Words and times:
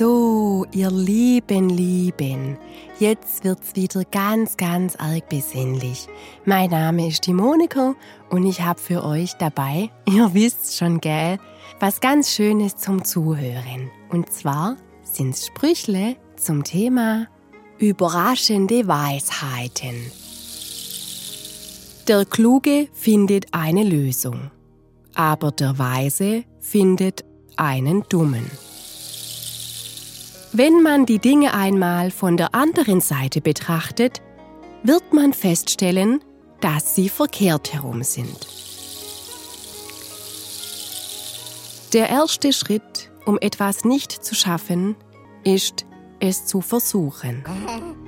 ihr 0.00 0.90
Lieben, 0.90 1.70
Lieben. 1.70 2.58
Jetzt 2.98 3.44
wird's 3.44 3.74
wieder 3.76 4.04
ganz, 4.04 4.56
ganz 4.56 4.94
arg 4.96 5.28
besinnlich. 5.30 6.06
Mein 6.44 6.70
Name 6.70 7.08
ist 7.08 7.26
die 7.26 7.32
Monika 7.32 7.94
und 8.28 8.44
ich 8.44 8.60
habe 8.60 8.78
für 8.78 9.04
euch 9.04 9.34
dabei, 9.34 9.90
ihr 10.06 10.34
wisst 10.34 10.76
schon, 10.76 11.00
gell, 11.00 11.38
was 11.80 12.00
ganz 12.00 12.30
Schönes 12.30 12.76
zum 12.76 13.04
Zuhören. 13.04 13.90
Und 14.10 14.30
zwar 14.30 14.76
sind's 15.02 15.46
Sprüchle 15.46 16.16
zum 16.36 16.62
Thema 16.62 17.28
überraschende 17.78 18.86
Weisheiten. 18.86 20.12
Der 22.06 22.24
Kluge 22.26 22.88
findet 22.92 23.46
eine 23.52 23.82
Lösung, 23.82 24.50
aber 25.14 25.52
der 25.52 25.78
Weise 25.78 26.44
findet 26.60 27.24
einen 27.56 28.02
Dummen. 28.08 28.50
Wenn 30.58 30.82
man 30.82 31.04
die 31.04 31.18
Dinge 31.18 31.52
einmal 31.52 32.10
von 32.10 32.38
der 32.38 32.54
anderen 32.54 33.02
Seite 33.02 33.42
betrachtet, 33.42 34.22
wird 34.82 35.12
man 35.12 35.34
feststellen, 35.34 36.24
dass 36.62 36.94
sie 36.94 37.10
verkehrt 37.10 37.74
herum 37.74 38.02
sind. 38.02 38.48
Der 41.92 42.08
erste 42.08 42.54
Schritt, 42.54 43.10
um 43.26 43.36
etwas 43.38 43.84
nicht 43.84 44.10
zu 44.12 44.34
schaffen, 44.34 44.96
ist, 45.44 45.84
es 46.20 46.46
zu 46.46 46.62
versuchen. 46.62 47.44